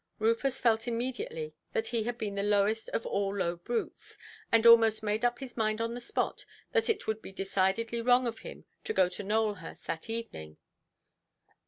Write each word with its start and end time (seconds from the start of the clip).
Rufus 0.17 0.59
felt 0.59 0.87
immediately 0.87 1.53
that 1.73 1.85
he 1.89 2.05
had 2.05 2.17
been 2.17 2.33
the 2.33 2.41
lowest 2.41 2.89
of 2.89 3.05
all 3.05 3.37
low 3.37 3.55
brutes; 3.57 4.17
and 4.51 4.65
almost 4.65 5.03
made 5.03 5.23
up 5.23 5.37
his 5.37 5.55
mind 5.55 5.79
on 5.79 5.93
the 5.93 6.01
spot 6.01 6.43
that 6.71 6.89
it 6.89 7.05
would 7.05 7.21
be 7.21 7.31
decidedly 7.31 8.01
wrong 8.01 8.25
of 8.25 8.39
him 8.39 8.65
to 8.85 8.93
go 8.93 9.07
to 9.09 9.23
Nowelhurst 9.23 9.85
that 9.85 10.09
evening. 10.09 10.57